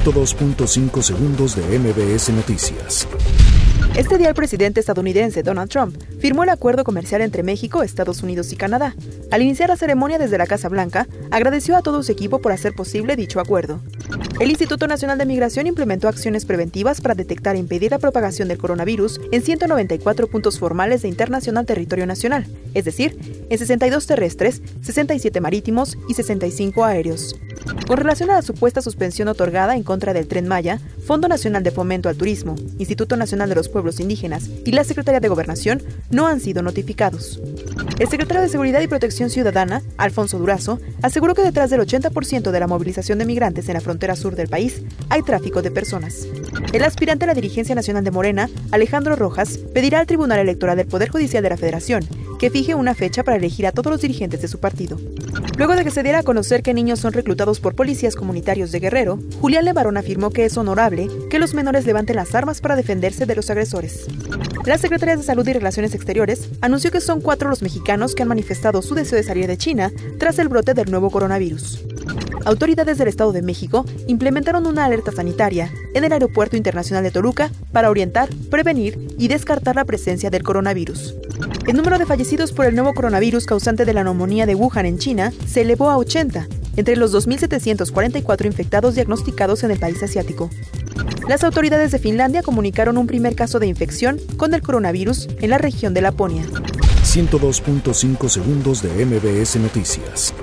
102.5 0.00 1.02
segundos 1.02 1.54
de 1.54 1.78
MBS 1.78 2.30
Noticias. 2.30 3.06
Este 3.94 4.16
día 4.16 4.30
el 4.30 4.34
presidente 4.34 4.80
estadounidense 4.80 5.42
Donald 5.42 5.68
Trump 5.70 5.94
firmó 6.18 6.44
el 6.44 6.48
acuerdo 6.48 6.82
comercial 6.82 7.20
entre 7.20 7.42
México, 7.42 7.82
Estados 7.82 8.22
Unidos 8.22 8.54
y 8.54 8.56
Canadá. 8.56 8.94
Al 9.30 9.42
iniciar 9.42 9.68
la 9.68 9.76
ceremonia 9.76 10.16
desde 10.16 10.38
la 10.38 10.46
Casa 10.46 10.70
Blanca, 10.70 11.06
agradeció 11.30 11.76
a 11.76 11.82
todo 11.82 12.02
su 12.02 12.10
equipo 12.10 12.38
por 12.38 12.52
hacer 12.52 12.72
posible 12.74 13.16
dicho 13.16 13.38
acuerdo. 13.38 13.80
El 14.40 14.50
Instituto 14.50 14.86
Nacional 14.86 15.18
de 15.18 15.26
Migración 15.26 15.66
implementó 15.66 16.08
acciones 16.08 16.44
preventivas 16.44 17.00
para 17.00 17.14
detectar 17.14 17.54
e 17.54 17.58
impedir 17.58 17.90
la 17.90 17.98
propagación 17.98 18.48
del 18.48 18.58
coronavirus 18.58 19.20
en 19.30 19.42
194 19.42 20.26
puntos 20.26 20.58
formales 20.58 21.02
de 21.02 21.08
internacional 21.08 21.66
territorio 21.66 22.06
nacional, 22.06 22.46
es 22.74 22.84
decir, 22.84 23.16
en 23.50 23.58
62 23.58 24.06
terrestres, 24.06 24.62
67 24.82 25.40
marítimos 25.40 25.96
y 26.08 26.14
65 26.14 26.84
aéreos. 26.84 27.36
Con 27.86 27.96
relación 27.96 28.30
a 28.30 28.34
la 28.34 28.42
supuesta 28.42 28.82
suspensión 28.82 29.28
otorgada 29.28 29.76
en 29.76 29.82
contra 29.82 30.12
del 30.12 30.26
Tren 30.26 30.48
Maya, 30.48 30.80
Fondo 31.06 31.28
Nacional 31.28 31.62
de 31.62 31.70
Fomento 31.70 32.08
al 32.08 32.16
Turismo, 32.16 32.56
Instituto 32.78 33.16
Nacional 33.16 33.48
de 33.48 33.54
los 33.54 33.68
Pueblos 33.68 34.00
Indígenas 34.00 34.48
y 34.64 34.72
la 34.72 34.84
Secretaría 34.84 35.20
de 35.20 35.28
Gobernación 35.28 35.82
no 36.10 36.26
han 36.26 36.40
sido 36.40 36.62
notificados. 36.62 37.40
El 37.98 38.08
secretario 38.08 38.42
de 38.42 38.48
Seguridad 38.48 38.80
y 38.80 38.88
Protección 38.88 39.30
Ciudadana, 39.30 39.82
Alfonso 39.96 40.38
Durazo, 40.38 40.80
aseguró 41.02 41.34
que 41.34 41.42
detrás 41.42 41.70
del 41.70 41.80
80% 41.80 42.50
de 42.50 42.60
la 42.60 42.66
movilización 42.66 43.18
de 43.18 43.26
migrantes 43.26 43.68
en 43.68 43.74
la 43.74 43.80
frontera 43.80 44.16
sur 44.16 44.31
del 44.36 44.48
país 44.48 44.82
hay 45.08 45.22
tráfico 45.22 45.62
de 45.62 45.70
personas. 45.70 46.26
El 46.72 46.84
aspirante 46.84 47.24
a 47.24 47.28
la 47.28 47.34
dirigencia 47.34 47.74
nacional 47.74 48.04
de 48.04 48.10
Morena, 48.10 48.48
Alejandro 48.70 49.16
Rojas, 49.16 49.58
pedirá 49.58 50.00
al 50.00 50.06
Tribunal 50.06 50.38
Electoral 50.38 50.76
del 50.76 50.86
Poder 50.86 51.10
Judicial 51.10 51.42
de 51.42 51.50
la 51.50 51.56
Federación 51.56 52.06
que 52.42 52.50
fije 52.50 52.74
una 52.74 52.96
fecha 52.96 53.22
para 53.22 53.36
elegir 53.36 53.68
a 53.68 53.70
todos 53.70 53.92
los 53.92 54.00
dirigentes 54.00 54.42
de 54.42 54.48
su 54.48 54.58
partido. 54.58 54.98
Luego 55.58 55.76
de 55.76 55.84
que 55.84 55.92
se 55.92 56.02
diera 56.02 56.18
a 56.18 56.22
conocer 56.24 56.64
que 56.64 56.74
niños 56.74 56.98
son 56.98 57.12
reclutados 57.12 57.60
por 57.60 57.76
policías 57.76 58.16
comunitarios 58.16 58.72
de 58.72 58.80
Guerrero, 58.80 59.20
Julián 59.40 59.64
Levarón 59.64 59.96
afirmó 59.96 60.30
que 60.30 60.44
es 60.44 60.56
honorable 60.56 61.08
que 61.30 61.38
los 61.38 61.54
menores 61.54 61.86
levanten 61.86 62.16
las 62.16 62.34
armas 62.34 62.60
para 62.60 62.74
defenderse 62.74 63.26
de 63.26 63.36
los 63.36 63.48
agresores. 63.48 64.08
La 64.66 64.76
Secretaría 64.76 65.16
de 65.16 65.22
Salud 65.22 65.46
y 65.46 65.52
Relaciones 65.52 65.94
Exteriores 65.94 66.48
anunció 66.60 66.90
que 66.90 67.00
son 67.00 67.20
cuatro 67.20 67.48
los 67.48 67.62
mexicanos 67.62 68.16
que 68.16 68.22
han 68.22 68.28
manifestado 68.28 68.82
su 68.82 68.96
deseo 68.96 69.18
de 69.18 69.22
salir 69.22 69.46
de 69.46 69.56
China 69.56 69.92
tras 70.18 70.40
el 70.40 70.48
brote 70.48 70.74
del 70.74 70.90
nuevo 70.90 71.10
coronavirus. 71.10 71.84
Autoridades 72.44 72.98
del 72.98 73.08
Estado 73.08 73.32
de 73.32 73.42
México 73.42 73.84
implementaron 74.06 74.66
una 74.66 74.84
alerta 74.84 75.12
sanitaria 75.12 75.72
en 75.94 76.04
el 76.04 76.12
Aeropuerto 76.12 76.56
Internacional 76.56 77.04
de 77.04 77.10
Toluca 77.10 77.50
para 77.72 77.90
orientar, 77.90 78.28
prevenir 78.50 79.14
y 79.18 79.28
descartar 79.28 79.76
la 79.76 79.84
presencia 79.84 80.30
del 80.30 80.42
coronavirus. 80.42 81.14
El 81.66 81.76
número 81.76 81.98
de 81.98 82.06
fallecidos 82.06 82.52
por 82.52 82.66
el 82.66 82.74
nuevo 82.74 82.94
coronavirus 82.94 83.46
causante 83.46 83.84
de 83.84 83.94
la 83.94 84.04
neumonía 84.04 84.46
de 84.46 84.54
Wuhan 84.54 84.86
en 84.86 84.98
China 84.98 85.32
se 85.46 85.62
elevó 85.62 85.90
a 85.90 85.96
80, 85.96 86.48
entre 86.76 86.96
los 86.96 87.14
2.744 87.14 88.46
infectados 88.46 88.94
diagnosticados 88.94 89.62
en 89.62 89.70
el 89.70 89.78
país 89.78 90.02
asiático. 90.02 90.50
Las 91.28 91.44
autoridades 91.44 91.92
de 91.92 91.98
Finlandia 91.98 92.42
comunicaron 92.42 92.96
un 92.96 93.06
primer 93.06 93.34
caso 93.34 93.58
de 93.58 93.66
infección 93.66 94.18
con 94.36 94.54
el 94.54 94.62
coronavirus 94.62 95.28
en 95.40 95.50
la 95.50 95.58
región 95.58 95.94
de 95.94 96.00
Laponia. 96.00 96.44
102.5 97.04 98.28
segundos 98.28 98.82
de 98.82 99.04
MBS 99.04 99.56
Noticias. 99.56 100.34